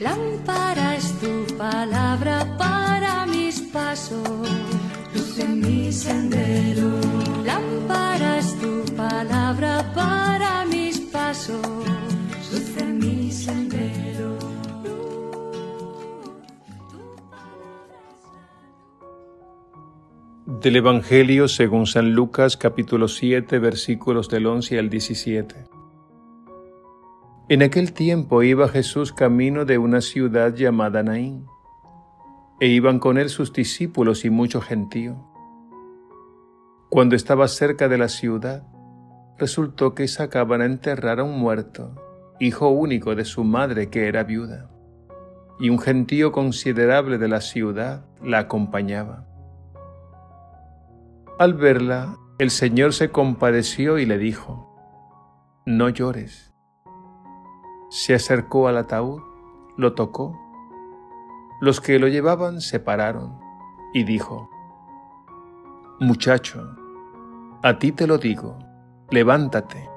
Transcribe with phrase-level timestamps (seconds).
[0.00, 4.48] Lámpara es tu palabra para mis pasos,
[5.14, 6.88] luz en mi sendero.
[7.44, 11.60] Lámpara es tu palabra para mis pasos,
[12.50, 14.38] luz en mi sendero.
[20.46, 25.79] Del Evangelio según San Lucas capítulo 7 versículos del 11 al 17.
[27.50, 31.46] En aquel tiempo iba Jesús camino de una ciudad llamada Naín,
[32.60, 35.16] e iban con él sus discípulos y mucho gentío.
[36.90, 38.68] Cuando estaba cerca de la ciudad,
[39.36, 41.96] resultó que sacaban a enterrar a un muerto,
[42.38, 44.70] hijo único de su madre que era viuda,
[45.58, 49.26] y un gentío considerable de la ciudad la acompañaba.
[51.40, 54.72] Al verla, el Señor se compadeció y le dijo,
[55.66, 56.49] No llores.
[57.90, 59.20] Se acercó al ataúd,
[59.76, 60.38] lo tocó.
[61.60, 63.36] Los que lo llevaban se pararon
[63.92, 64.48] y dijo,
[65.98, 66.76] Muchacho,
[67.64, 68.56] a ti te lo digo,
[69.10, 69.90] levántate.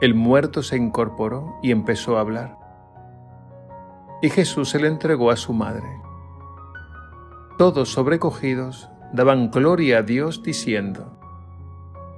[0.00, 2.56] El muerto se incorporó y empezó a hablar.
[4.22, 6.00] Y Jesús se le entregó a su madre.
[7.58, 11.20] Todos sobrecogidos daban gloria a Dios diciendo,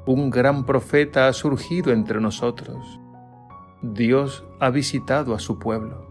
[0.06, 3.00] Un gran profeta ha surgido entre nosotros
[3.82, 6.06] Dios ha visitado a su pueblo.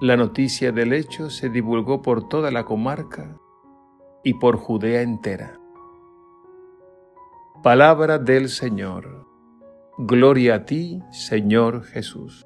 [0.00, 3.38] La noticia del hecho se divulgó por toda la comarca
[4.24, 5.60] y por Judea entera.
[7.62, 9.26] Palabra del Señor.
[9.98, 12.45] Gloria a ti, Señor Jesús.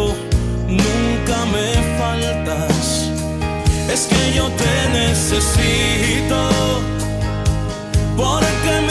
[3.93, 6.49] Es que yo te necesito,
[8.15, 8.90] porque mi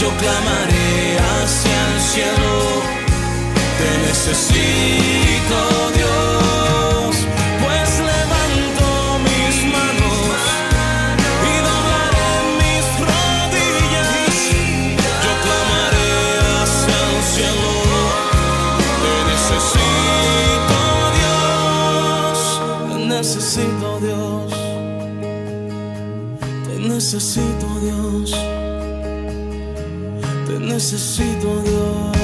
[0.00, 2.54] Yo clamaré hacia el cielo.
[3.76, 5.58] Te necesito,
[5.94, 7.26] Dios,
[7.62, 8.86] pues levanto
[9.28, 10.40] mis manos
[11.44, 14.36] y doblaré mis rodillas.
[15.24, 16.12] Yo clamaré
[16.62, 17.72] hacia el cielo.
[19.04, 20.78] Te necesito,
[21.18, 22.38] Dios.
[22.88, 24.48] Te necesito, Dios.
[26.66, 28.59] Te necesito, Dios.
[30.50, 32.19] Te necesito, Dios.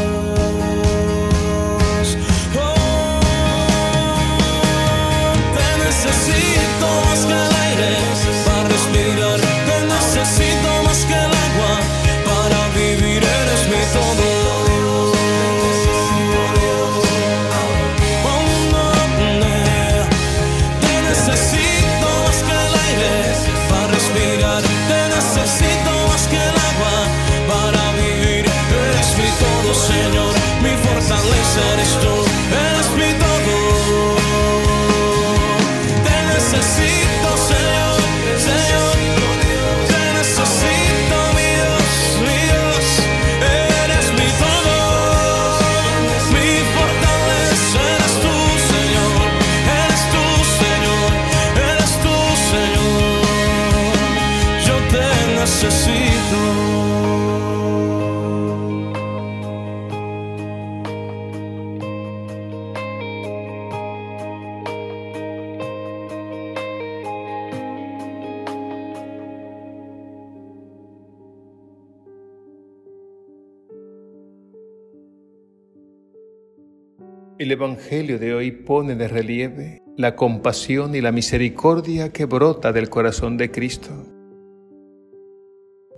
[77.39, 82.89] El Evangelio de hoy pone de relieve la compasión y la misericordia que brota del
[82.89, 83.91] corazón de Cristo.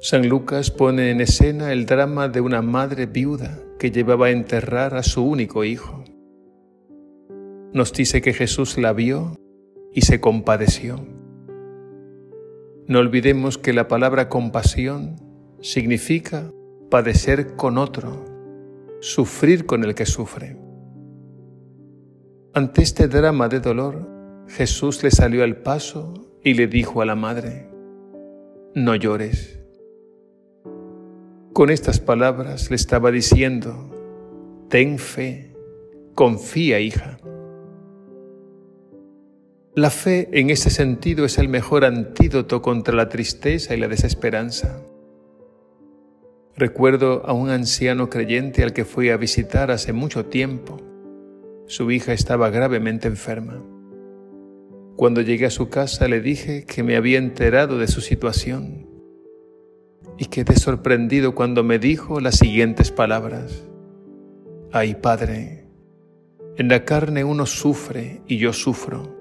[0.00, 4.96] San Lucas pone en escena el drama de una madre viuda que llevaba a enterrar
[4.96, 6.02] a su único hijo.
[7.72, 9.36] Nos dice que Jesús la vio
[9.94, 11.06] y se compadeció.
[12.88, 15.14] No olvidemos que la palabra compasión
[15.60, 16.50] significa
[16.90, 18.24] padecer con otro,
[19.00, 20.67] sufrir con el que sufre.
[22.54, 24.08] Ante este drama de dolor,
[24.48, 27.68] Jesús le salió al paso y le dijo a la madre,
[28.74, 29.60] no llores.
[31.52, 35.54] Con estas palabras le estaba diciendo, ten fe,
[36.14, 37.18] confía hija.
[39.74, 44.82] La fe en ese sentido es el mejor antídoto contra la tristeza y la desesperanza.
[46.56, 50.78] Recuerdo a un anciano creyente al que fui a visitar hace mucho tiempo.
[51.68, 53.62] Su hija estaba gravemente enferma.
[54.96, 58.88] Cuando llegué a su casa le dije que me había enterado de su situación
[60.16, 63.68] y quedé sorprendido cuando me dijo las siguientes palabras.
[64.72, 65.66] Ay, Padre,
[66.56, 69.14] en la carne uno sufre y yo sufro,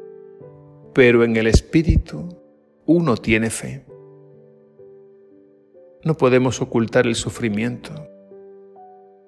[0.93, 2.29] pero en el Espíritu
[2.85, 3.85] uno tiene fe.
[6.05, 7.91] No podemos ocultar el sufrimiento.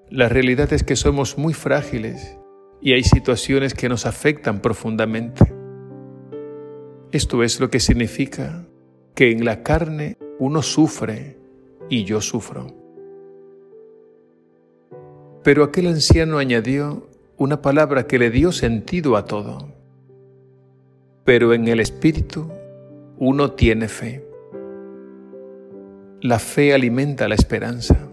[0.10, 2.39] La realidad es que somos muy frágiles
[2.81, 5.54] y hay situaciones que nos afectan profundamente.
[7.12, 8.66] Esto es lo que significa
[9.15, 11.38] que en la carne uno sufre
[11.89, 12.74] y yo sufro.
[15.44, 19.74] Pero aquel anciano añadió una palabra que le dio sentido a todo.
[21.24, 22.50] Pero en el Espíritu
[23.18, 24.25] uno tiene fe.
[26.22, 28.10] La fe alimenta la esperanza.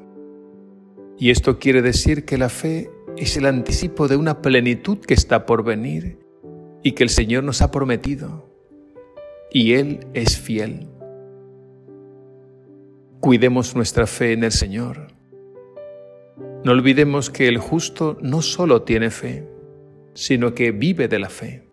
[1.18, 5.46] Y esto quiere decir que la fe es el anticipo de una plenitud que está
[5.46, 6.18] por venir
[6.82, 8.50] y que el Señor nos ha prometido.
[9.50, 10.88] Y Él es fiel.
[13.20, 15.08] Cuidemos nuestra fe en el Señor.
[16.64, 19.48] No olvidemos que el justo no solo tiene fe,
[20.14, 21.68] sino que vive de la fe.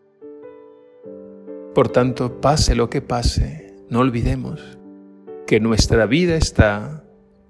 [1.73, 4.77] Por tanto, pase lo que pase, no olvidemos
[5.47, 7.03] que nuestra vida está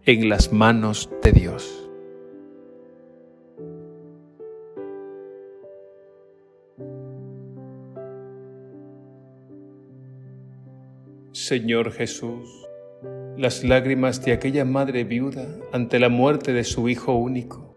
[0.06, 1.83] en las manos de Dios.
[11.34, 12.48] Señor Jesús,
[13.36, 17.76] las lágrimas de aquella madre viuda ante la muerte de su hijo único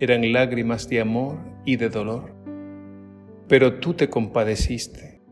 [0.00, 2.34] eran lágrimas de amor y de dolor.
[3.48, 5.22] Pero tú te compadeciste.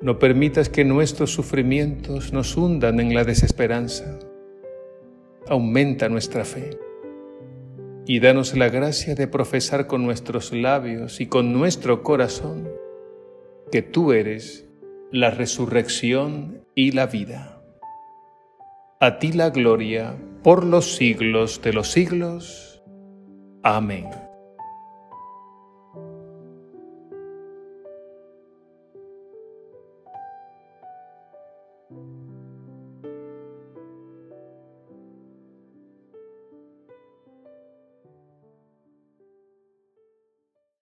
[0.00, 4.18] No permitas que nuestros sufrimientos nos hundan en la desesperanza.
[5.48, 6.70] Aumenta nuestra fe
[8.06, 12.66] y danos la gracia de profesar con nuestros labios y con nuestro corazón
[13.70, 14.65] que tú eres
[15.16, 17.62] la resurrección y la vida.
[19.00, 22.82] A ti la gloria por los siglos de los siglos.
[23.62, 24.25] Amén.